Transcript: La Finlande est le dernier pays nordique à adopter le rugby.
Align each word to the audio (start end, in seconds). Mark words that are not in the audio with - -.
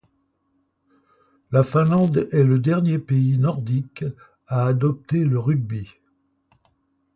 La 1.51 1.63
Finlande 1.63 2.27
est 2.31 2.43
le 2.43 2.57
dernier 2.57 2.97
pays 2.97 3.37
nordique 3.37 4.03
à 4.47 4.65
adopter 4.65 5.23
le 5.23 5.37
rugby. 5.37 5.91